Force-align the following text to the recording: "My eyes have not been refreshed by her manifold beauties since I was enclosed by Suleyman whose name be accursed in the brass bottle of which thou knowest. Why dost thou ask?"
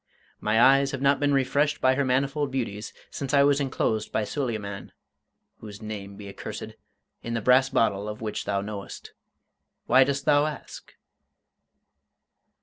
"My 0.39 0.59
eyes 0.59 0.89
have 0.93 1.01
not 1.03 1.19
been 1.19 1.31
refreshed 1.31 1.79
by 1.79 1.93
her 1.93 2.03
manifold 2.03 2.49
beauties 2.49 2.91
since 3.11 3.35
I 3.35 3.43
was 3.43 3.59
enclosed 3.59 4.11
by 4.11 4.23
Suleyman 4.23 4.93
whose 5.59 5.79
name 5.79 6.15
be 6.15 6.27
accursed 6.27 6.73
in 7.21 7.35
the 7.35 7.39
brass 7.39 7.69
bottle 7.69 8.09
of 8.09 8.19
which 8.19 8.45
thou 8.45 8.61
knowest. 8.61 9.13
Why 9.85 10.03
dost 10.03 10.25
thou 10.25 10.47
ask?" 10.47 10.95